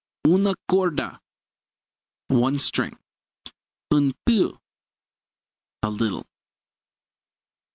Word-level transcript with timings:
Una 0.25 0.55
corda 0.71 1.21
one 2.29 2.57
string. 2.57 2.97
Un 3.91 4.11
peu 4.25 4.51
a 5.83 5.91
little. 5.91 6.25